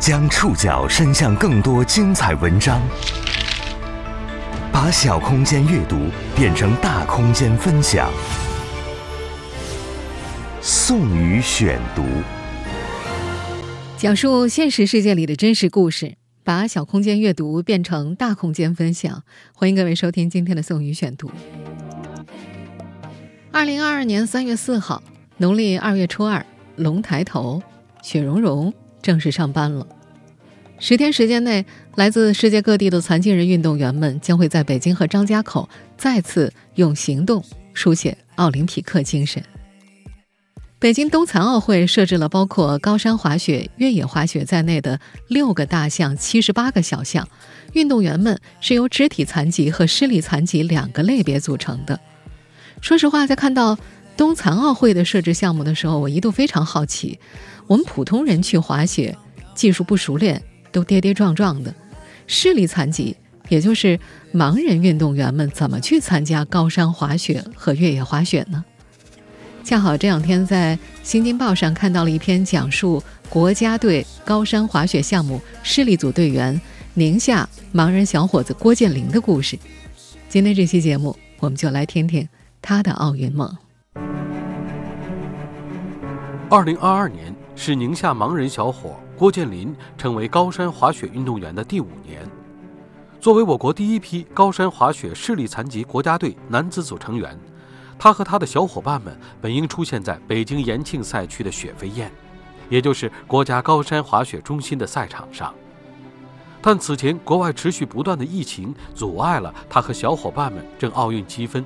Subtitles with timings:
[0.00, 2.80] 将触角伸向更多精彩文章，
[4.72, 6.06] 把小空间阅读
[6.36, 8.08] 变成大空间分享。
[10.60, 12.04] 宋宇选读，
[13.96, 19.24] 讲述现实世界里的真实故事，把小空间阅读变成大空间分享。
[19.52, 21.28] 欢迎各位收听今天的宋宇选读。
[23.50, 25.02] 二零二二年三月四号，
[25.38, 26.46] 农历二月初二，
[26.76, 27.60] 龙抬头，
[28.00, 28.72] 雪融融。
[29.02, 29.86] 正式上班了。
[30.78, 31.66] 十天时间内，
[31.96, 37.44] 来自世界各地的残疾人运动员们将会在北京和张家口再次用行动
[37.74, 39.42] 书写奥林匹克精神。
[40.78, 47.28] 北京冬残奥会设置了包括高山滑雪、越野滑雪在内的六个大项、七十八个小项，
[47.72, 51.98] 运动员们是由肢体残疾和视力残疾两个类别组成的。
[52.80, 53.76] 说实话，在看到
[54.18, 57.20] 冬残奥会的设置项目的时候，我一度非常好奇。
[57.68, 59.16] 我们普通人去滑雪，
[59.54, 61.72] 技术不熟练，都跌跌撞撞的。
[62.26, 63.14] 视力残疾，
[63.48, 63.96] 也就是
[64.34, 68.64] 盲人运动员们，怎么去参加高山滑雪和越野滑雪呢？
[69.62, 76.60] 恰好这两天在《新京报》上看到了一篇讲述国家队高山滑雪项目视力组队员
[76.94, 79.56] 宁夏盲人小伙子郭建林的故事。
[80.28, 82.28] 今天这期节目，我们就来听听
[82.60, 83.56] 他的奥运梦。
[86.50, 87.34] 二零二二年。
[87.60, 92.24] 是宁夏盲人小伙郭建林成为高山滑雪运动员的第五年。
[93.20, 97.36] 作为我国第一批高山滑雪视力残疾国家队男子组成员，
[97.98, 102.12] 他和他的小伙伴们本应出现在北京延庆赛区的雪飞燕，
[102.70, 105.52] 也就是国家高山滑雪中心的赛场上。
[106.62, 111.64] 但此前国外持续不断的疫情阻碍了他和小伙伴们争奥运积分。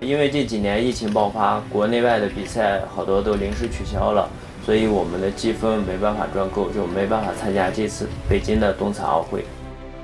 [0.00, 4.28] 因为这几年疫情爆发，国内外的比赛好多都临时取消了。
[4.64, 9.44] 所以我们的积分没办法赚够，就没办法参加这次北京的冬残奥会，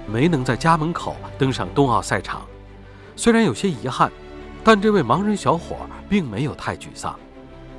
[0.07, 2.43] 没能在家门口登上冬奥赛场。
[3.15, 4.11] 虽然有些遗憾，
[4.65, 5.77] 但这位盲人小伙
[6.09, 7.15] 并没有太沮丧。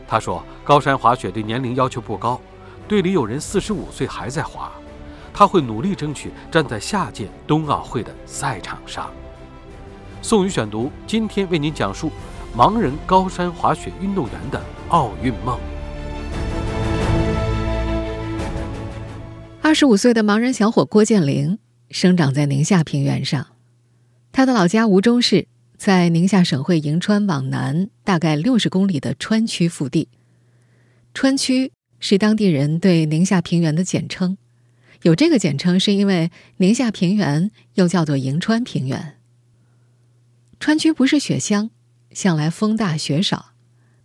[0.08, 2.40] 他说：“高山滑雪对年龄要求不高，
[2.88, 4.72] 队里有人四十五岁还在滑，
[5.34, 9.12] 他会努力争取站在下届冬奥会的赛场上。”
[10.28, 12.12] 宋宇选读今天为您讲述
[12.58, 14.60] 盲人高山滑雪运动员的
[14.90, 15.60] 奥运梦。
[19.62, 21.60] 二十五岁的盲人小伙郭建林
[21.92, 23.46] 生长在宁夏平原上，
[24.32, 25.46] 他的老家吴忠市
[25.78, 30.10] 在宁夏省会银川往南大概六十公里的川区腹地。
[31.14, 34.40] 川区是当地人对宁夏平原的简称，
[35.04, 39.20] 有这个简称是因为宁夏平原又叫做银川平原。
[40.60, 41.70] 川区不是雪乡，
[42.12, 43.52] 向来风大雪少。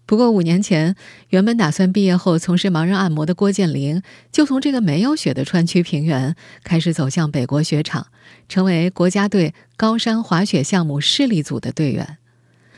[0.04, 0.96] 不过五年前，
[1.28, 4.02] 原本打算毕业后从事盲人按摩的郭建林，
[4.32, 6.34] 就从这个没有雪的川区平原
[6.64, 8.08] 开始走向北国雪场，
[8.48, 12.18] 成为国家队高山滑雪项目视力组的队员。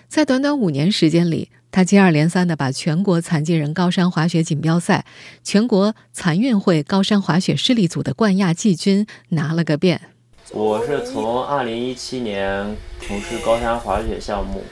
[0.09, 5.07] 在短短五年时间里，他接二连三地把全国残疾人高山滑雪锦标赛、
[5.43, 10.12] 全国残运会高山滑雪视力组的冠亚季军拿了个遍。
[10.55, 14.63] 我是从二零一七年从事高山滑雪项目。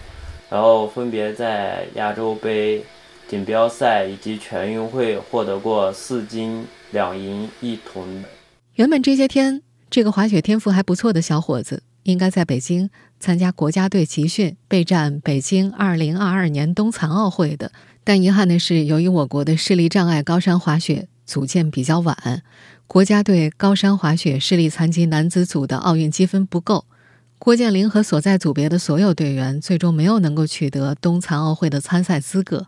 [0.50, 2.84] 然后分别在亚洲杯
[3.28, 8.04] 锦标赛以及全运会获得过四金两银一铜。
[8.74, 12.90] 原本这些天，这个滑雪天赋还不错的小伙子应该在北京
[13.20, 17.70] 参加国家队集训，备战北京2022年冬残奥会的。
[18.02, 22.42] 但遗憾的是，由于我国的视力障碍高山滑雪组建比较晚，
[22.92, 26.86] 国家队高山滑雪视力残疾男子组的奥运积分不够。
[27.38, 32.66] 郭建林和所在组别的所有队员最终没有能够取得冬残奥会的参赛资格。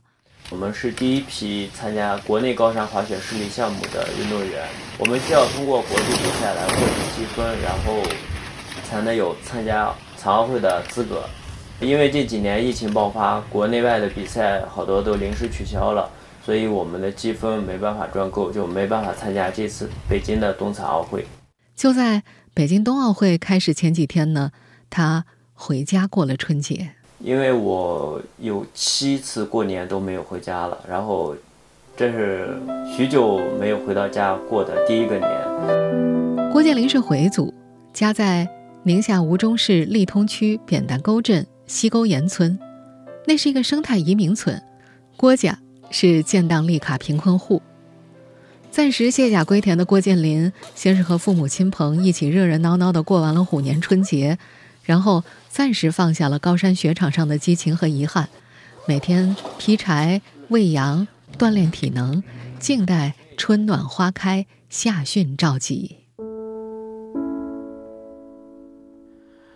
[0.50, 4.64] 我们是第一批参加国内高山滑雪视力项目的运动员，
[4.96, 8.00] 我们需要通过国际比赛来获取积分，然后
[8.88, 11.24] 才能有参加残奥会的资格。
[11.80, 16.08] 因为这几年疫情爆发，国内外的比赛好多都临时取消了，
[16.44, 21.24] 所以我们的积分没办法赚够，就没办法参加这次北京的冬残奥会。
[21.74, 22.22] 就在
[22.52, 24.50] 北京冬奥会开始前几天呢。
[24.94, 25.24] 他
[25.54, 31.34] 回家过了春节，因为我有七次过年都没有回家了，然后
[31.96, 32.60] 这是
[32.94, 36.52] 许久没有回到家过的第一个年。
[36.52, 37.54] 郭建林是回族，
[37.94, 38.46] 家在
[38.82, 42.58] 宁夏吴忠市利通区扁担沟镇西沟岩村，
[43.26, 44.62] 那是一个生态移民村。
[45.16, 45.58] 郭家
[45.92, 47.62] 是建档立卡贫困户，
[48.70, 54.38] 暂时卸甲归田的郭建林，先是和父母亲朋一起热热闹闹的过完了虎年春节。
[54.84, 58.28] 然后暂时放下了高山雪场上的激情和遗憾，
[58.88, 61.06] 每天劈柴、喂羊、
[61.38, 62.24] 锻炼体能，
[62.58, 65.98] 静待春暖花开，夏汛照集。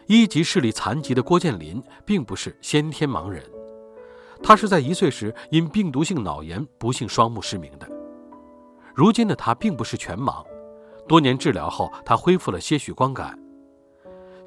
[0.06, 3.42] 一级视力残疾的郭建林并不是先天盲人，
[4.42, 7.88] 他是在一岁时因病毒性脑炎不幸双目失明的。
[8.94, 10.44] 如今的他并不是全盲，
[11.06, 13.38] 多年治疗后，他恢复了些许光感。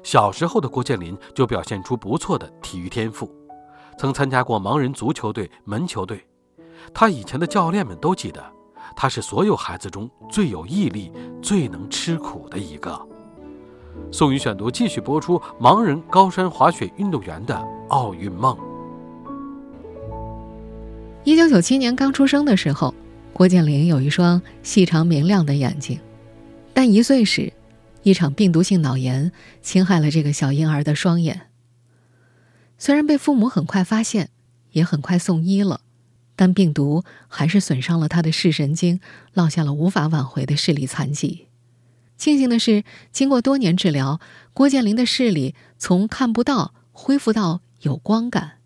[0.02, 3.30] 小时候的郭建林就表现出不错的体育天赋，
[3.98, 6.26] 曾参加过盲人足球队、门球队。
[6.94, 8.42] 他以前的教练们都记得，
[8.96, 12.98] 他是所有孩子中最有毅力、最能吃苦的一个。
[14.10, 17.56] 宋宇选读继续播出：盲人高山滑雪运动员的
[17.88, 18.56] 奥运梦。
[21.22, 22.94] 一九九七年刚出生的时候，
[23.34, 26.00] 郭建林有一双细长明亮的眼睛，
[26.72, 27.52] 但一岁时，
[28.02, 29.30] 一场病毒性脑炎
[29.60, 31.42] 侵害了这个小婴儿的双眼。
[32.78, 34.30] 虽然被父母很快发现，
[34.72, 35.82] 也很快送医了，
[36.36, 39.00] 但病毒还是损伤了他的视神经，
[39.34, 41.48] 落下了无法挽回的视力残疾。
[42.16, 42.82] 庆幸的是，
[43.12, 44.20] 经过多年治疗，
[44.54, 48.59] 郭建林的视力从看不到恢复到有光感。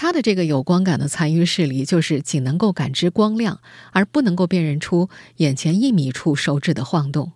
[0.00, 3.60] 他的这个有光感的残余视力，就是仅能够感知光亮，
[3.92, 7.32] 而不能够辨认出眼前一米处手指的晃动。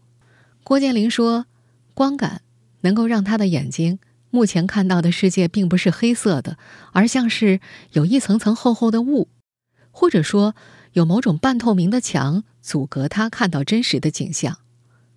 [0.62, 1.44] 郭建林说
[1.92, 2.40] ：“光感
[2.80, 3.98] 能够让他的眼睛
[4.30, 6.56] 目前看到的世界并不是黑色的，
[6.92, 7.60] 而像是
[7.92, 9.28] 有一层层厚厚的雾，
[9.90, 10.56] 或者说
[10.94, 14.56] 有某种半透明的墙阻隔他看到真实的景象。”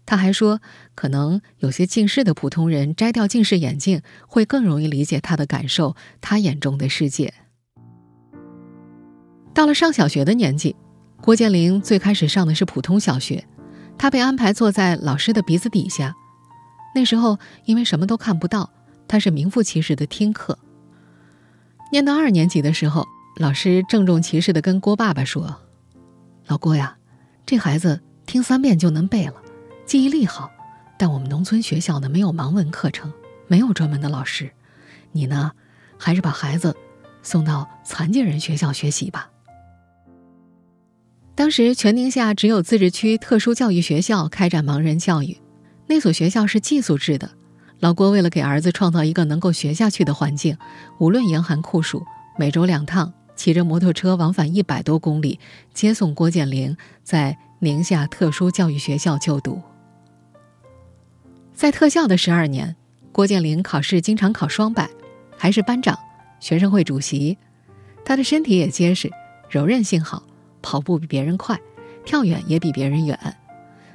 [0.07, 0.62] 他还说，
[0.95, 7.33] 可能有些近视的普通人摘掉近视眼镜，会更容易理解他的感受，他眼中的世界。
[9.54, 10.77] 到了上小学的年纪，
[11.21, 13.45] 郭建林最开始上的是普通小学，
[13.98, 16.15] 他被安排坐在老师的鼻子底下。
[16.95, 18.71] 那时候因为什么都看不到，
[19.09, 20.57] 他是名副其实的听课。
[21.92, 23.06] 念到二年级的时候，
[23.38, 25.57] 老师郑重其事地跟郭爸爸说
[26.48, 26.98] ：“老郭呀，
[27.45, 29.33] 这孩子听三遍就能背了。”
[29.88, 30.51] 记忆力好，
[30.98, 33.13] 但我们农村学校呢没有盲文课程，
[33.48, 34.51] 没有专门的老师。
[35.13, 35.54] 你呢，
[35.98, 36.75] 还是把孩子
[37.24, 39.30] 送到残疾人学校学习吧。
[41.36, 45.38] 当时全宁夏只有自治区特殊教育学校开展盲人教育，
[45.88, 47.31] 那所学校是寄宿制的。
[47.80, 50.57] 老郭为了给儿子创造一个能够学下去的环境，
[51.00, 52.04] 无论严寒酷暑，
[52.38, 55.40] 每周两趟骑着摩托车往返一百多公里，
[55.74, 59.62] 接送郭建林在宁夏特殊教育学校就读。
[61.57, 62.75] 在特校的十二年，
[63.12, 64.88] 郭建林考试经常考双百，
[65.36, 65.98] 还是班长、
[66.39, 67.36] 学生会主席。
[68.06, 69.09] 他的身体也结实，
[69.50, 70.21] 柔韧性好，
[70.62, 71.59] 跑步比别人快，
[72.06, 73.18] 跳远也比别人远。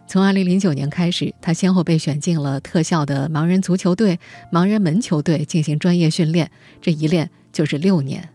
[0.09, 4.19] 从2009年开始，他先后被选进了特校的盲人足球队、
[4.51, 6.51] 盲人门球队进行专业训练，
[6.81, 8.29] 这一练就是六年。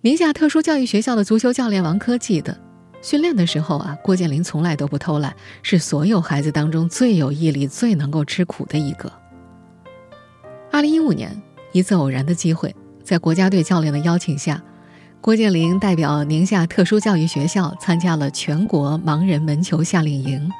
[0.00, 2.60] 宁夏特殊教育学校的足球教练王科记得。
[3.02, 9.12] 训练的时候啊，郭建林从来都不偷懒，是所有孩子当中最有毅力、最能够吃苦的一个。
[10.70, 14.62] 二零一五年，一次偶然的机会，在国家队教练的邀请下，
[15.20, 20.50] 郭建林代表宁夏特殊教育学校参加了全国盲人门球夏令营。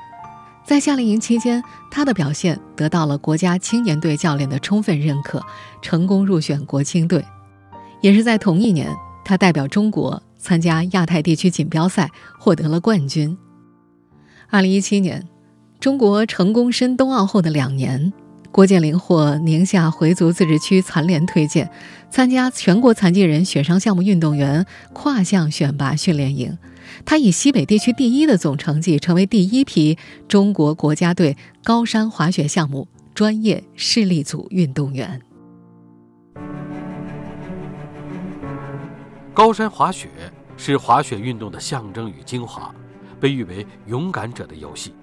[0.66, 5.40] 在夏令营期间，他的表现得到了国家青年队教练的充分认可，
[5.80, 7.24] 成功入选国青队。
[8.00, 8.92] 也是在同一年，
[9.24, 10.20] 他代表中国。
[10.42, 13.38] 参加亚太地区锦标赛，获得了冠军。
[14.50, 15.26] 二零一七年，
[15.78, 18.12] 中国成功申冬奥后的两年，
[18.50, 21.70] 郭建林获宁夏回族自治区残联推荐，
[22.10, 26.58] 参加全国残疾人雪上项目运动员跨项选拔训练营。
[27.04, 29.96] 他以西北地区第一的总成绩，成为第一批
[30.26, 35.22] 中国国家队高山滑雪项目专业视力组运动员。
[39.34, 40.10] 高山滑雪
[40.58, 42.72] 是滑雪运动的象征与精华，
[43.18, 44.94] 被誉为勇敢者的游戏。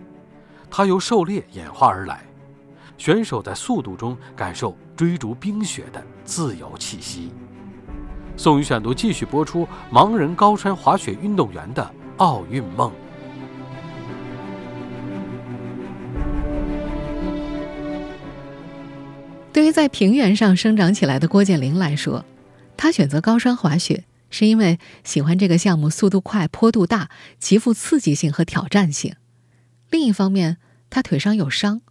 [0.69, 2.24] 它由狩猎演化而来，
[2.95, 7.31] 选手在速度中感受追逐冰雪的自由气息。
[8.38, 12.91] 宋宇选读继续播出：盲人高山滑雪运动员的奥运梦。
[19.51, 22.24] 对于在平原上生长起来的郭建林来说，
[22.77, 24.03] 他选择高山滑雪。
[24.29, 27.09] 是因为喜欢这个项目，速度快、坡度大，
[27.39, 29.15] 极富刺激性和挑战性。
[29.89, 30.57] 另一方面，
[30.89, 31.81] 他腿上有伤，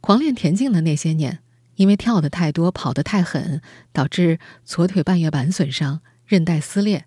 [0.00, 1.40] 狂练田径的那些年，
[1.76, 7.06] 因为跳得太多、跑得太狠，导致左腿半月板损伤、韧带撕裂。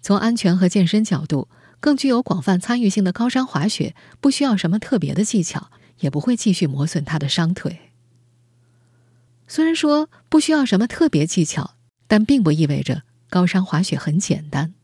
[0.00, 1.48] 从安全和健身角度，
[1.80, 7.92] 更具有广泛参与性的高山滑雪，不需要什么特别的技巧，也不会继续磨损他的伤腿。
[9.46, 11.76] 虽然说不需要什么特别技巧，
[12.06, 13.02] 但并不意味着。
[13.32, 14.74] 高山滑雪很简单。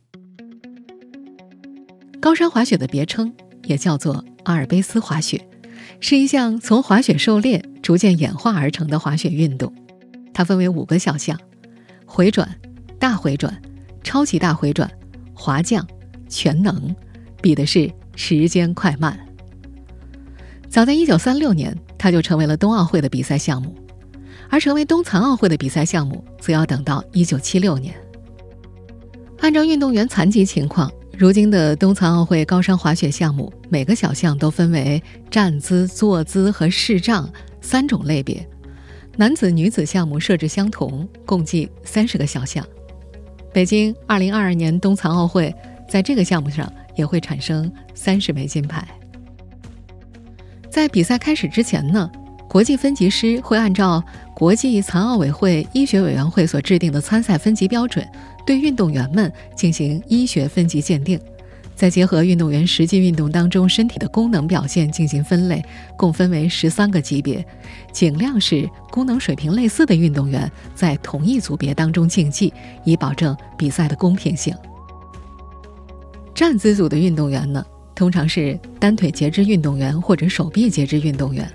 [2.19, 3.31] 高山滑雪的别称
[3.65, 5.47] 也叫做阿尔卑斯滑雪，
[6.01, 9.71] 是一项从滑雪狩猎逐渐演化而成的滑雪运动。
[10.33, 11.39] 它分为五个小项：
[12.07, 12.49] 回转、
[12.99, 13.61] 大回转、
[14.03, 14.91] 超级大回转、
[15.35, 15.87] 滑降、
[16.27, 16.97] 全能，
[17.43, 19.21] 比的是时间快慢。
[20.71, 23.77] 早在1936年，它就成为了冬奥会的比赛项目，
[24.49, 27.95] 而成为冬残奥会的比赛项目，则要等到1976年。
[29.41, 37.31] 按照运动员残疾情况，如今的冬残奥会高山滑雪项目，每个小项都分为站姿、坐姿和视障
[37.61, 38.47] 三种类别。
[39.17, 42.67] 男子、女子项目设置相同，共计三十个小项。
[43.53, 45.55] 北京2022年冬残奥会
[45.89, 48.87] 在这个项目上也会产生三十枚金牌。
[50.69, 52.11] 在比赛开始之前呢，
[52.49, 54.03] 国际分级师会按照
[54.35, 58.07] 国际残奥委会医学委员会所制定的参赛分级标准。
[58.49, 61.21] 对运动员们进行医学分级鉴定，
[61.77, 65.63] 再结合运动员实际运动当中身体的功能表现进行分类，
[65.99, 67.45] 共分为十三个级别，
[67.93, 72.51] 尽量是功能水平类似的运动员在同一组别当中竞技，
[72.87, 74.57] 以保证比赛的公平性。
[76.35, 77.63] 站姿组的运动员呢，
[77.95, 81.47] 通常是单腿截肢运动员或者手臂截肢运动员，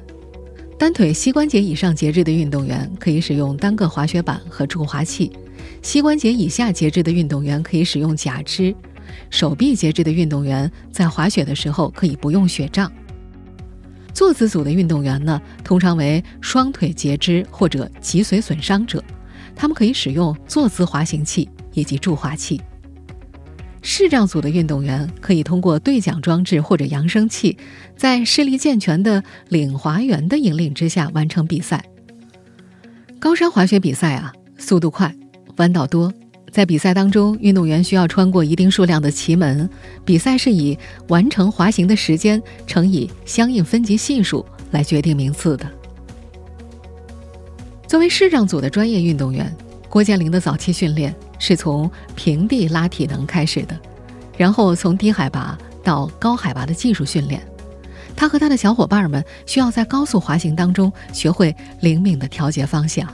[0.77, 5.31] 单腿膝关节以上截肢的运动员可以使用单个滑雪板和助滑器。
[5.83, 8.73] 膝关节以下截肢的运动员可以使用假肢，
[9.29, 12.91] 手臂截肢的运动员在滑雪的时候可以不用雪杖。
[14.13, 19.03] 坐姿组的运动员呢，通常为双腿截肢或者脊髓损伤者，
[19.55, 22.61] 他们可以使用坐姿滑行器以及助滑器。
[23.81, 27.57] 视障组的运动员可以通过对讲装置或者扬声器，
[27.97, 31.83] 在视力健全的领滑员的引领之下完成比赛。
[33.19, 35.13] 高山滑雪比赛啊，速度快。
[35.57, 36.12] 弯道多，
[36.51, 39.69] 在比赛当中，运动员需要穿过一定数量的奇门。
[40.03, 45.65] 比赛是以完成滑行的时间乘以相应分级系数来决定名次的。
[47.88, 49.55] 作为视障组的专业运动员，
[49.88, 53.79] 郭建林的早期训练是从平地拉体能开始的，
[54.36, 57.39] 然后从低海拔到高海拔的技术训练。
[58.15, 63.07] 他和他的小伙伴们需要在高速滑行当中学会灵敏的调节方向。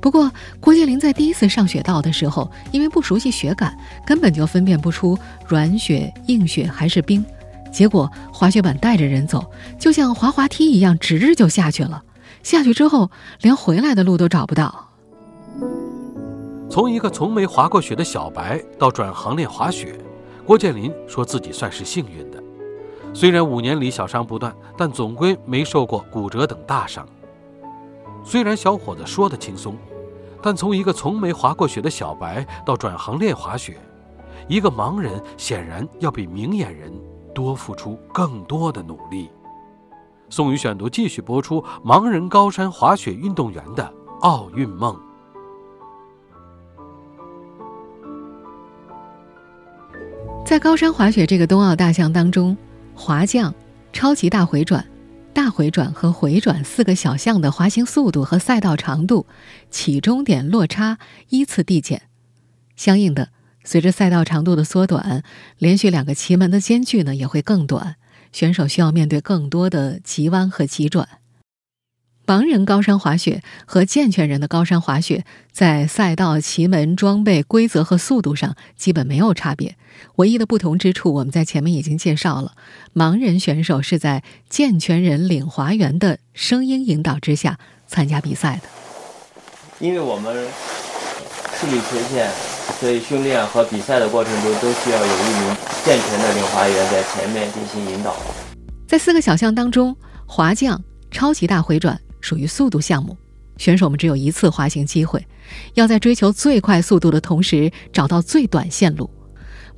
[0.00, 3.76] 不过，郭建林在第一次上雪道的时候，因为不熟悉雪感，
[4.06, 7.22] 根本就分辨不出软雪、硬雪还是冰，
[7.70, 9.44] 结果滑雪板带着人走，
[9.78, 12.02] 就像滑滑梯一样，直着就下去了。
[12.42, 13.10] 下去之后，
[13.42, 14.88] 连回来的路都找不到。
[16.70, 19.98] 从一个从没滑过雪的小白到转行练滑雪，
[20.46, 22.42] 郭建林说自己算是幸运的。
[23.12, 27.06] 虽然五年里小伤不断，但总归没受过骨折等大伤。
[28.24, 29.76] 虽然小伙子说的轻松。
[30.42, 33.76] 但从一个从没滑过雪的小白到转行练滑雪，
[34.48, 36.92] 一个盲人显然要比明眼人
[37.34, 39.30] 多付出更多的努力。
[40.28, 44.98] 宋宇选读继续播出：盲人高山滑雪运动员的奥运梦。
[50.44, 52.56] 在高山滑雪这个冬奥大项当中，
[52.94, 53.54] 滑降、
[53.92, 54.84] 超级大回转。
[55.32, 59.26] 大回转和回转四个小项的滑行速度和赛道长度，
[59.70, 62.02] 起终点落差依次递减。
[62.76, 63.30] 相应的，
[63.64, 65.22] 随着赛道长度的缩短，
[65.58, 67.96] 连续两个奇门的间距呢也会更短，
[68.32, 71.19] 选手需要面对更多的急弯和急转。
[72.30, 79.74] 盲人高山滑雪和健全人的高山滑雪在赛道、旗门、装备、规则和速度上基本没有差别。
[80.14, 82.52] 唯一的不同之处，我们在前面已经介绍了。
[82.94, 87.58] 盲人选手是在健全人领滑员的声音引导之下
[87.88, 88.68] 参加比赛的。
[89.80, 90.32] 因为我们
[91.58, 92.30] 视力缺陷，
[92.78, 98.14] 所以训练和比赛的过程中都需要有一名健全的领滑员在前面进行引导。
[98.86, 99.96] 在四个小项当中，
[100.26, 102.00] 滑降、超级大回转。
[102.20, 103.16] 属于速度项目，
[103.56, 105.26] 选手们只有一次滑行机会，
[105.74, 109.10] 要在追求最快速度的同时找到最短线路。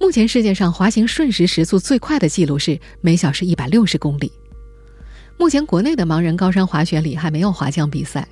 [0.01, 4.33] 目前世界上滑行瞬时时速最快的记录是每小时一百六十公里。
[5.39, 8.27] 目前国内的盲人高山滑雪里还没有滑降比赛，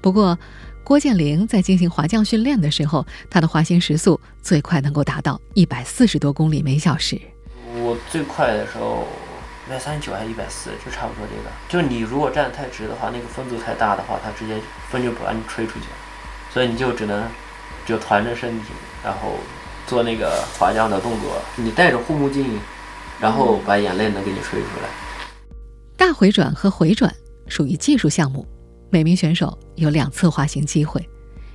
[0.00, 0.38] 不过
[0.84, 7.20] 郭建林在进行滑降训练的时候，他的滑行时速最快能够达到一百四十多公里每小时。
[7.74, 9.06] 我最快的时候。
[9.66, 11.50] 一百三十九还是一百四，就差不多这个。
[11.68, 15.86] 就你如果站得太直的话，那个风阻太大的话，它直接风就把你吹出去，
[16.52, 17.28] 所以你就只能
[17.84, 18.66] 就团着身体，
[19.02, 19.32] 然后
[19.84, 21.42] 做那个滑降的动作。
[21.56, 22.60] 你戴着护目镜，
[23.20, 24.88] 然后把眼泪能给你吹出来。
[25.96, 27.12] 大回转和回转
[27.48, 28.46] 属于技术项目，
[28.88, 31.04] 每名选手有两次滑行机会，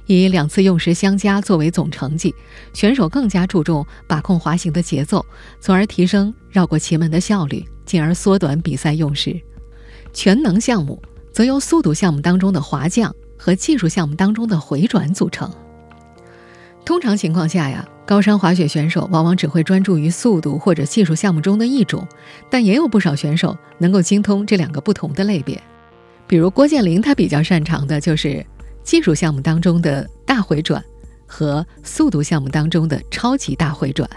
[0.05, 2.35] 以两次用时相加作为总成绩，
[2.73, 5.25] 选手更加注重把控滑行的节奏，
[5.61, 9.39] 从而提升绕过奇门的效率，进而缩短比赛用时。
[10.13, 15.49] 全能项目则由速度项目当中的滑降和技术项目当中的回转组成。
[16.83, 22.05] 通常情况下呀，高山滑雪选手往往只会专注于速度或者技术项目中的一种，
[22.49, 25.61] 但也有不少选手能够精通这两个不同的类别。
[26.27, 28.45] 比如郭建林，他比较擅长的就是
[28.83, 30.83] 技术项目当中的大回转
[31.27, 34.09] 和速度项目当中的超级大回转。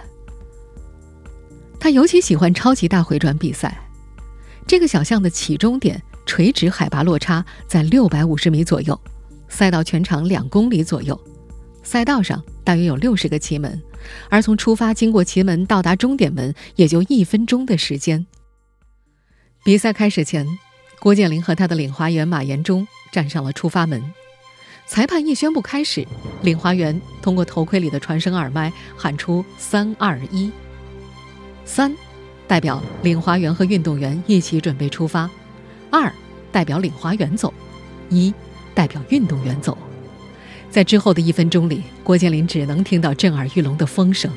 [1.79, 3.79] 他尤其喜欢超级大回转比赛。
[4.67, 8.99] 这个小项的起终点垂直海拔落差在六百五十米左右，
[9.49, 11.19] 赛道全长两公里左右，
[11.83, 12.43] 赛道上。
[12.65, 13.79] 大约有六十个旗门，
[14.31, 18.27] 而从出发经过旗门到达终点门也就一分钟的时间。
[19.63, 20.47] 比赛开始前，
[20.99, 24.03] 郭建林和他的领滑员马延忠站上了出发门。
[24.87, 26.07] 裁判一宣布开始，
[26.41, 30.51] 领滑员通过头盔里的传声耳麦喊出“三二一”。
[31.65, 31.95] 三
[32.47, 35.29] 代表领滑员和运动员一起准备出发，
[35.91, 36.13] 二
[36.53, 37.53] 代表领滑员走，
[38.11, 38.33] 一
[38.75, 39.77] 代表运动员走。
[40.71, 44.31] 在之后的一分钟里，郭建林只能听到震耳欲聋的风声，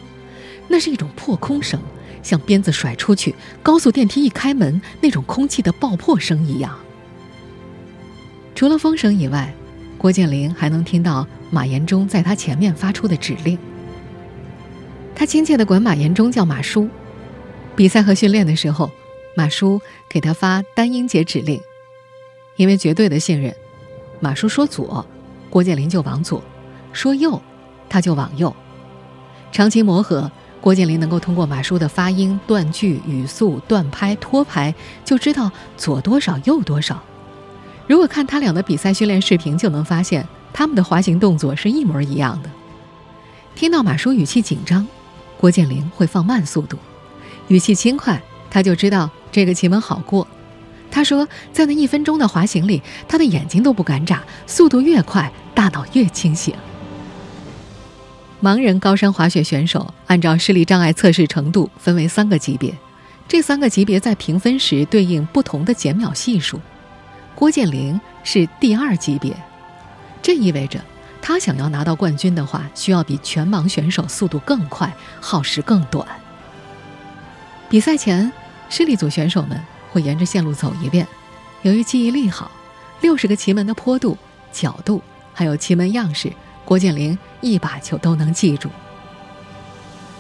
[0.68, 1.80] 那是一种破空声，
[2.24, 6.78] 像鞭子甩出去、高速电梯一开门那种空气的爆破声一样。
[8.56, 9.54] 除了风声以外，
[9.98, 13.58] 郭建林还能听到马延忠在他前面发出的指令。
[15.16, 16.88] 他亲切地管马延忠叫马叔。
[17.78, 18.90] 比赛和训练的时候，
[19.36, 19.80] 马叔
[20.10, 21.62] 给他发单音节指令，
[22.56, 23.56] 因为绝对的信任，
[24.20, 25.06] 马叔说左。
[25.52, 26.42] 郭建林就往左，
[26.92, 27.40] 说右，
[27.88, 28.54] 他就往右。
[29.52, 30.30] 长期磨合，
[30.60, 34.74] 郭建林能够通过马叔的发音、断句、语速、断拍、拖拍，
[35.06, 37.02] 就知道左多少、右多少。
[37.86, 42.50] 如果看他俩的比赛训练视频，就能发现他们的滑行动作是一模一样的。
[43.54, 44.86] 听到马叔语气紧张，
[45.40, 46.76] 郭建林会放慢速度；
[47.48, 50.28] 语气轻快，他就知道这个旗门好过。
[50.90, 56.54] 他说，在那一分钟的滑行里，他的眼睛都不敢眨，速度越快，大脑越清醒。
[58.42, 62.74] 盲人高山滑雪选手按照视力障碍测试程度分为三个级别，
[63.28, 66.60] 这三个级别在评分时对应不同的减秒系数。
[67.34, 69.36] 郭建林是第二级别，
[70.22, 70.80] 这意味着
[71.22, 76.08] 他想要拿到冠军的话，需要比全盲选手速度更快，耗时更短。
[77.70, 78.32] 比赛前，
[78.70, 79.60] 视力组选手们。
[79.90, 81.08] 会沿着线路走一遍，
[81.64, 82.52] 由于记忆力好，
[83.02, 84.16] 六十个旗门的坡度、
[84.52, 85.02] 角度，
[85.34, 86.32] 还有旗门样式，
[86.66, 88.70] 郭建林一把就都能记住。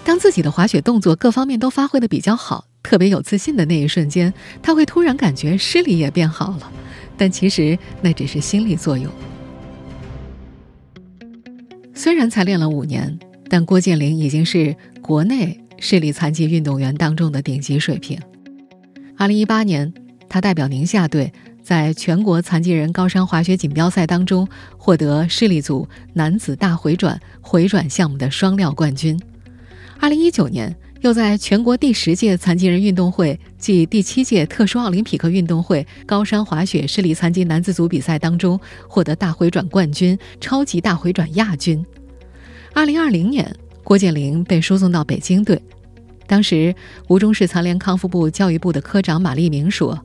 [0.05, 4.33] 当自己的滑雪动作各方面都发挥的比较好，特别有自信的那一瞬间，
[4.63, 6.71] 他会突然感觉视力也变好了，
[7.17, 9.11] 但其实那只是心理作用。
[11.93, 18.19] 虽然才练了五年，但郭建林已经是国内视力残疾运动员当中的顶级水平。
[19.17, 19.91] 二零一八年，
[20.29, 29.19] 他代表宁夏队在全国残疾人高山滑雪锦标赛当中获得视力组男子大回转回转项目的双料冠军。
[29.99, 41.83] 二零一九年，又在全国第十届残疾人运动会暨第七届特殊奥林匹克运动会高山滑雪视力残疾男子组比赛当中获得大回转冠军、超级大回转亚军。
[42.73, 43.51] 二零二零年，
[43.87, 45.57] 郭建林被输送到北京队。
[46.25, 46.75] 当时，
[47.07, 49.97] 吴忠市残联康复部教育部的科长马立明说：“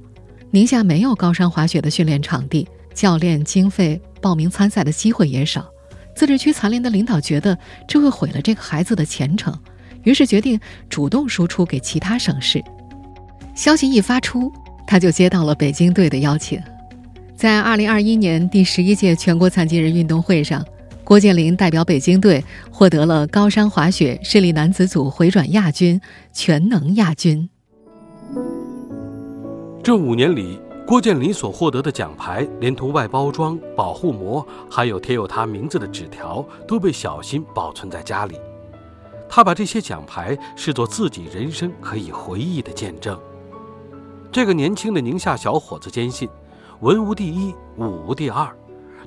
[0.52, 2.64] 宁夏没有高山滑雪的训练场地，
[2.94, 5.68] 教练经费、报名参赛的机会也少。
[6.14, 9.52] 自治区残联的领导觉得这会毁了这个孩子的前程，
[10.04, 12.62] 于是决定主动输出给其他省市。
[13.56, 14.52] 消息一发出，
[14.86, 16.62] 他就接到了北京队的邀请，
[17.34, 20.64] 在2021年第十一届全国残疾人运动会上。”
[21.04, 26.00] 郭建林代表北京队获得了高山滑雪视力男子组回转亚军、
[26.32, 27.48] 全能亚军。
[29.82, 38.36] 这五年里，郭建林所获得的奖牌，连同外包装、保护膜，还有贴有他名字的纸条，都被小心保存在家里。
[39.28, 43.18] 他把这些奖牌视作自己人生可以回忆的见证。
[44.30, 46.28] 这个年轻的宁夏小伙子坚信，
[46.80, 48.48] 文无第一，武无第二，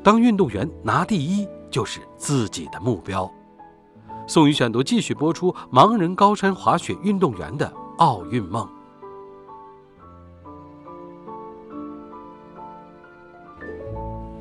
[0.04, 1.48] 当运动员拿第一。
[1.76, 3.30] 就是自己的目标。
[4.28, 8.66] 宋宇选读继续播出：盲人高山滑雪运动员的奥运梦。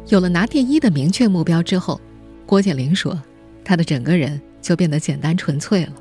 [0.06, 2.00] 有了拿第一的明确目标之后，
[2.46, 3.20] 郭建林说
[3.66, 5.92] ：“他的整个人就变得简单纯粹了，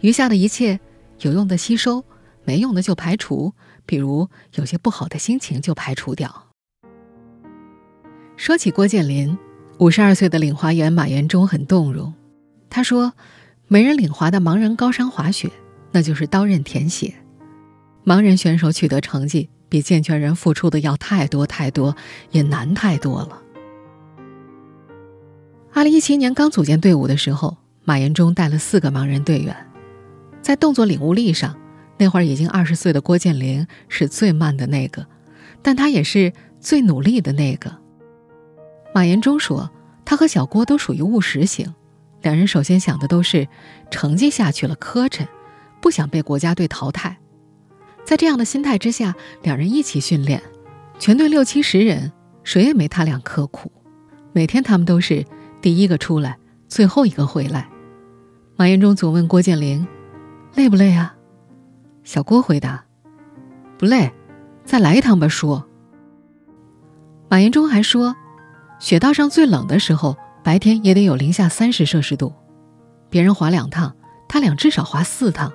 [0.00, 0.78] 余下的一切
[1.20, 2.04] 有用的吸收，
[2.44, 3.54] 没用的就排除，
[3.86, 6.48] 比如有些不好的心情就排除掉。”
[8.36, 9.38] 说起郭建林。
[9.78, 12.14] 五十二岁的领滑员马延忠很动容，
[12.70, 13.12] 他说
[13.68, 15.50] ：“没人领滑的盲人高山滑雪，
[15.92, 17.12] 那就是刀刃舔血。
[18.02, 21.94] 盲人选手取得成绩，比健全人付出的要太多太多，
[22.30, 23.42] 也难太多了。”
[25.74, 29.54] 二零一七年刚组建队伍的时候，马延忠带了四个盲人队员，
[30.40, 31.54] 在动作领悟力上，
[31.98, 35.06] 那会儿已经二十岁的郭建林是最慢的那个，
[35.60, 37.70] 但他也是最努力的那个。
[38.96, 39.70] 马延忠说
[40.06, 41.74] ：“他和小郭都属于务实型，
[42.22, 43.46] 两人首先想的都是
[43.90, 45.28] 成绩下去了磕碜，
[45.82, 47.18] 不想被国家队淘汰。
[48.06, 50.42] 在这样的心态之下，两人一起训练，
[50.98, 52.10] 全队六七十人，
[52.42, 53.70] 谁也没他俩刻苦。
[54.32, 55.22] 每天他们都是。”
[55.60, 57.68] 第一个出来，最后一个回来。
[58.56, 59.86] 马延忠总问郭建林
[60.56, 61.14] ：“累不累啊？”
[62.02, 62.86] 小郭回答
[63.76, 64.10] ：“不累，
[64.64, 65.68] 再来一趟吧。”说。
[67.28, 68.16] 马延忠还说
[68.78, 72.32] ：“雪道上最冷的时候，白天也得有零下三十摄氏度。
[73.08, 73.94] 别人滑两趟，
[74.28, 75.52] 他俩至少滑四趟。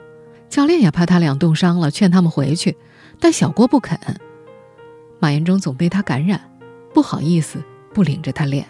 [0.49, 2.75] 教练也怕他俩冻伤了，劝他们回去，
[3.19, 3.97] 但小郭不肯。
[5.19, 6.41] 马延忠总被他感染，
[6.93, 8.65] 不好意思不领着他练。”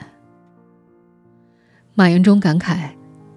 [1.95, 2.91] 马延忠感慨：“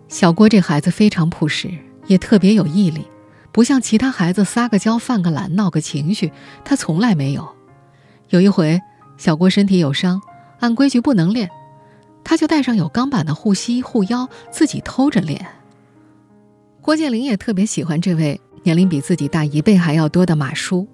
[0.08, 1.72] 小郭这孩子非常朴实，
[2.06, 3.06] 也特别有毅力，
[3.50, 6.30] 不像其他孩子撒个娇、犯个懒、闹个情绪，
[6.64, 7.48] 他从来没有。
[8.28, 8.78] 有一回，
[9.16, 10.20] 小郭身体有伤，
[10.60, 11.50] 按规矩不能练，
[12.22, 15.46] 他就带上有钢板的护膝、护腰，自己偷着练。”
[16.80, 20.86] 郭建林也特别喜欢这位年龄比自己大一倍还要多的马叔。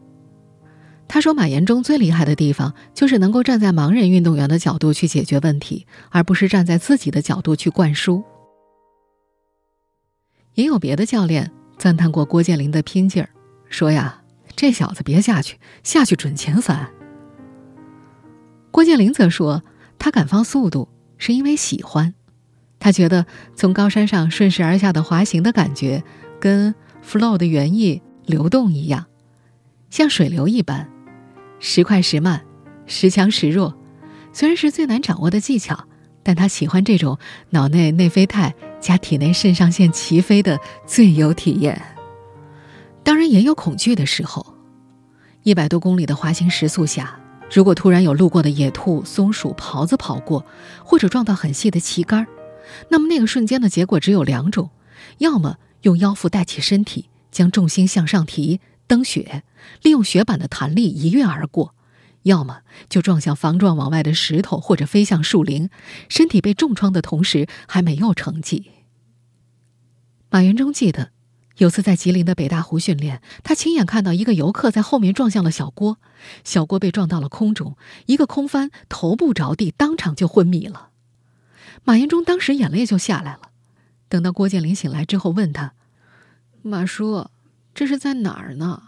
[1.08, 8.22] 他说：“马岩中最厉害的地方，就是能够站在盲人运动员的角度去解决问题，而不是站在自己的角度去灌输。”
[10.54, 13.30] 也有别的教练赞叹过郭建林的拼劲儿，
[13.68, 14.22] 说：“呀，
[14.54, 16.88] 这小子别下去，下去准前三。”
[18.70, 19.62] 郭建林则说
[19.98, 22.14] ：“他敢放速度，是因为喜欢。
[22.78, 26.02] 他觉得从高山上顺势而下的滑行的感觉，
[26.40, 29.06] 跟 flow 的原意流动一样，
[29.90, 30.88] 像水流一般。”
[31.62, 32.42] 时快时慢，
[32.86, 33.76] 时强时弱，
[34.32, 35.86] 虽然是最难掌握的技巧，
[36.22, 37.18] 但他喜欢这种
[37.50, 41.78] 脑内内啡肽加体内肾上腺齐飞的最优体验。
[43.02, 44.54] 当然也有恐惧的时候，
[45.42, 47.19] 一百多公里的滑行时速下，
[47.52, 50.46] 如果突然有路过的野兔、松鼠、狍子跑过，
[50.84, 52.26] 或者撞到很细的旗杆，
[52.88, 54.70] 那么那个瞬间的结果只有两种：
[55.18, 58.60] 要么用腰腹带起身体，将重心向上提。
[58.86, 59.44] 蹬雪，
[59.82, 61.74] 利用雪板的弹力一跃而过；
[62.24, 65.70] 要么就撞向防撞网外的石头，或者飞向树林，
[66.08, 68.70] 身体被重创的同时还没有成绩。
[70.28, 71.10] 马元忠记得，
[71.60, 75.98] 有次在吉林的北大湖训练，他亲眼看到一个游客在后面撞向了小郭，
[76.42, 80.88] 小郭被撞到了空中，一个空翻，头部着地，当场就昏迷了。
[81.84, 83.50] 马延忠当时眼泪就下来了。
[84.08, 85.74] 等到郭建林醒来之后，问他
[86.62, 87.28] ：“马叔。”
[87.74, 88.82] 这是在哪儿呢？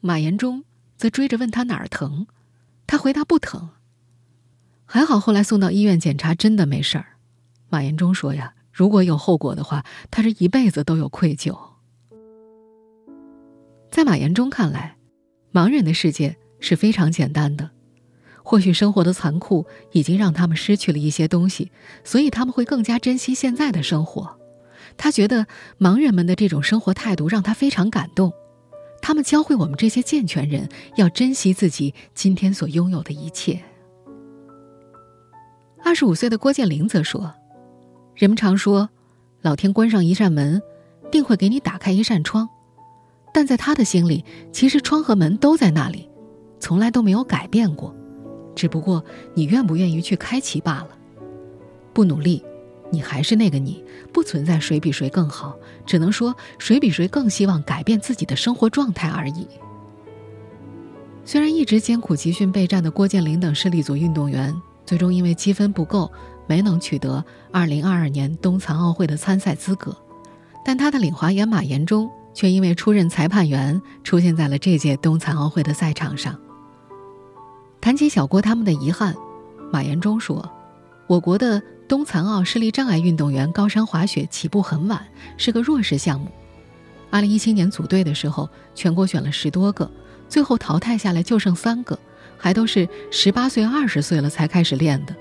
[0.00, 0.64] 马延忠
[0.96, 2.26] 则追着问他哪儿疼，
[2.86, 3.68] 他回答不疼。
[4.86, 7.16] 还好后来送到医院检查，真的没事儿。
[7.68, 11.58] 马延忠说呀，如果有后果的话，他这一辈子都有愧疚。
[13.90, 14.98] 在马延忠看来，
[15.50, 17.70] 盲人的世界是非常简单的。
[18.44, 21.72] 或许生活的残酷已经让他们失去了一些东西，
[22.04, 24.38] 所以他们会更加珍惜现在的生活。
[24.98, 25.46] 他觉得
[25.78, 28.30] 盲人们的这种生活态度让他非常感动，
[29.00, 33.58] 他们教会我们这些健全人要珍惜自己今天所拥有的一切。
[35.82, 37.32] 二十五岁的郭建林则说
[38.16, 38.88] ：“人们常说，
[39.42, 40.62] 老天关上一扇门，
[41.10, 42.48] 定会给你打开一扇窗，
[43.32, 46.08] 但在他的心里，其实窗和门都在那里，
[46.58, 47.94] 从来都没有改变过，
[48.54, 50.88] 只不过你愿不愿意去开启罢了。
[51.92, 52.42] 不努力。”
[52.88, 59.44] 你还是那个你，不存在谁比谁更好，只能说谁比谁更希望改变自己的生活状态而已。
[61.24, 66.08] 虽然一直艰苦集训备战的郭建林等市立组运动员，最终因为积分不够，
[66.46, 69.96] 没能取得2022年冬残奥会的参赛资格，
[70.64, 76.38] 但他的领滑员马延忠却因为出任裁判员，出现在了这届冬残奥会的赛场上。
[77.80, 79.14] 谈起小郭他们的遗憾，
[79.72, 80.50] 马延忠说
[81.06, 85.06] ：“我国的。”冬残奥视力障碍运动员高山滑雪起步很晚，
[85.36, 86.26] 是个弱势项目。
[87.12, 89.88] 二零一七年组队的时候，全国选了十多个，
[90.28, 91.96] 最后淘汰下来就剩三个，
[92.36, 95.14] 还都是十八岁、二十岁了才开始练的，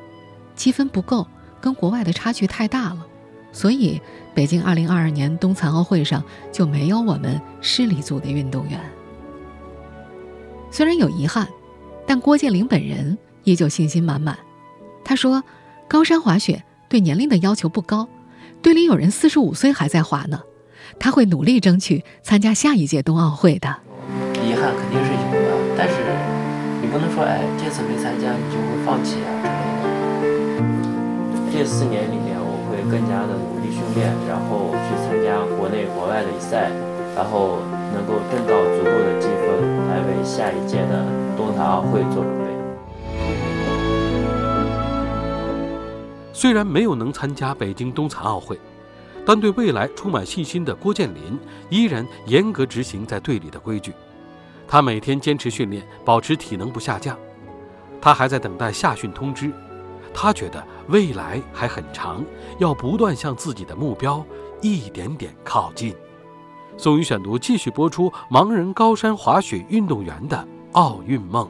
[0.55, 1.27] 积分不够，
[1.59, 3.05] 跟国外的差距太大了，
[3.51, 4.01] 所以
[4.33, 8.79] 北京二零二二年冬残奥会上就没有我们市里组的运动员。
[10.71, 11.47] 虽然有遗憾，
[12.05, 14.37] 但郭建林本人依旧信心满满。
[15.03, 15.43] 他说。
[15.87, 18.09] 高山滑雪对年龄的要求不高，
[18.63, 20.41] 队里有人四十五岁还在滑呢。
[20.99, 23.69] 他会努力争取参加下一届冬奥会的。
[24.43, 25.93] 遗憾肯定是有的，但是
[26.81, 29.94] 你不能说哎，这次没参加你就会放弃啊之类的。
[31.57, 36.69] 这四年里面，我会更加的努力训练，然后去参加国内国外的比赛，
[37.15, 37.59] 然后
[37.93, 41.05] 能够挣到足够的积分，来为下一届的
[41.37, 42.45] 冬残奥会做准备。
[46.33, 48.59] 虽然没有能参加北京冬残奥会。
[49.25, 51.39] 但对未来充满信心的郭建林
[51.69, 53.91] 依然严格执行在队里的规矩。
[54.67, 57.17] 他每天坚持训练，保持体能不下降。
[57.99, 59.51] 他还在等待下训通知。
[60.17, 62.23] 他觉得未来还很长，
[62.57, 64.25] 要不断向自己的目标
[64.61, 65.93] 一点点靠近。
[66.77, 71.47] 宋宇选读继续播出：盲人高山滑雪运动员的奥运梦。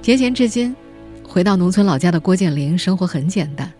[0.00, 0.74] 节前至今，
[1.22, 3.70] 回到农村老家的郭建林生活很简单。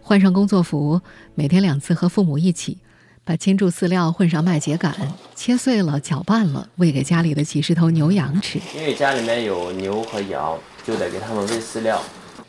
[0.00, 1.00] 换上工作服，
[1.34, 2.78] 每天两次和父母一起，
[3.24, 4.92] 把青贮饲料混上麦秸秆，
[5.34, 8.60] 切碎了搅拌了，喂给家里的几十头牛羊吃。
[8.76, 12.00] 因为家里面有牛和羊，就得给他们喂饲料，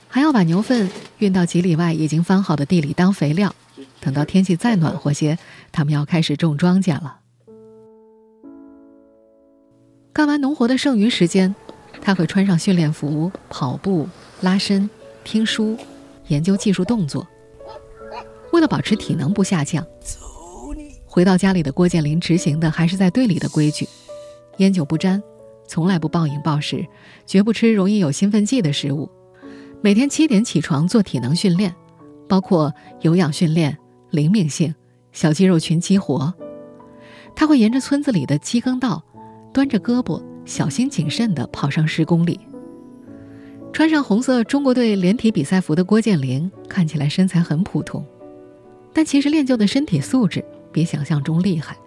[0.08, 3.56] 还要把牛粪运到几里外已经翻好的地里当肥料。
[4.00, 5.39] 等到天气再暖和些，
[5.71, 7.19] 他们要开始种庄稼了。
[10.13, 11.54] 干完农活的剩余时间，
[12.00, 14.08] 他会穿上训练服跑步、
[14.41, 14.88] 拉伸、
[15.23, 15.76] 听书、
[16.28, 17.28] 研究技术动作。
[18.52, 19.86] 为了保持体能不下降，
[21.06, 23.88] 回到家里的郭建林执行的还是在队里的规矩：
[24.58, 25.21] 烟酒不沾，
[25.68, 26.86] 从来不暴饮暴食，
[27.26, 29.10] 绝不吃容易有兴奋剂的食物。
[29.82, 31.76] 每天七点起床做体能训练，
[32.28, 33.78] 包括有氧训练、
[34.10, 34.74] 灵敏性、
[35.12, 36.34] 小肌肉群激活。
[37.36, 39.04] 他会沿着村子里的机耕道，
[39.54, 42.40] 端着胳膊，小心谨慎地跑上十公里。
[43.72, 48.04] 穿上红色中国队连体比赛服的郭建林看起来身材很普通。
[48.94, 51.78] 但其实练就的身体素质比想象中厉害，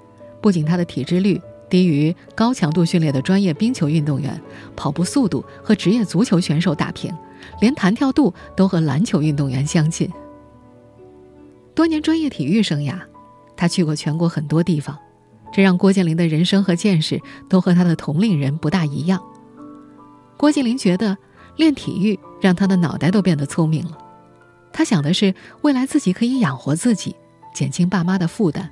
[0.41, 4.39] 不仅他的体脂率低于高强度训练的专业冰球运动员，
[4.77, 7.17] 跑步速度和职业足球选手打平，
[7.61, 10.11] 连弹跳度都和篮球运动员相近。
[11.75, 12.99] 多年专业体育生涯，
[13.57, 14.99] 他去过全国很多地方，
[15.53, 19.23] 这让郭建林的人生和见识都和他的同龄人不大一样。
[20.37, 21.17] 郭建林觉得，
[21.57, 23.97] 练体育让他的脑袋都变得聪明了。
[24.73, 27.15] 他想的是未来自己可以养活自己，
[27.55, 28.71] 减轻爸妈的负担，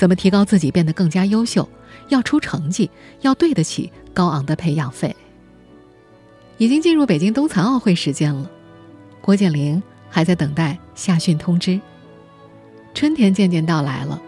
[0.00, 1.68] 怎么提高自己变得更加优秀？
[2.08, 5.14] 要出成绩，要对得起高昂的培养费。
[6.56, 8.50] 已经进入北京冬残奥会时间了，
[9.20, 11.78] 郭建林还在等待夏训通知。
[12.94, 14.18] 春天渐渐到来了，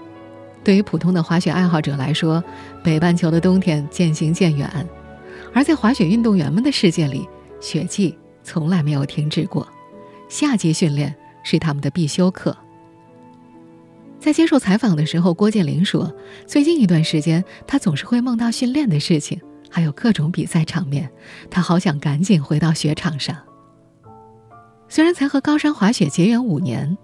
[0.63, 2.45] 对于普通的滑雪爱好者来说，
[2.85, 4.87] 北半球的冬天渐行渐远，
[5.55, 7.27] 而在滑雪运动员们的世界里，
[7.63, 9.67] 雪季从来没有停止过。
[10.29, 12.55] 夏季训练是他们的必修课。
[14.23, 16.15] 在接受采访的时候，郭建林说
[16.47, 21.11] ：“最近一段时间，他总是会梦到训练的事情，还有各种比赛场面，
[21.51, 23.37] 他好想赶紧回到雪场上。”
[24.89, 26.97] 虽然才和高山滑雪结缘五年，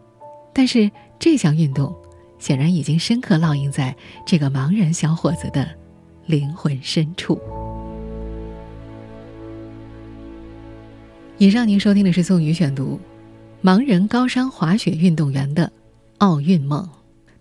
[0.55, 1.93] 但是这项运动
[2.39, 5.69] 显然已经深刻烙印在这个盲人小伙子的
[6.25, 7.37] 灵魂深处。
[11.37, 13.01] 以上您收听的是宋宇选读。
[13.61, 15.73] 盲人高山滑雪运动员的
[16.19, 16.89] 奥运梦。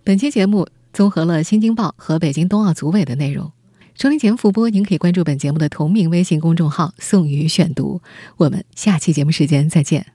[0.08, 3.52] 本期节目综合了《新京报》和北京冬奥组委的内容。
[3.94, 8.00] 收听节目复播，您可以关注本节目的同名微信公众号“宋宇选读”。
[8.38, 10.06] 我们下期节目时间再见。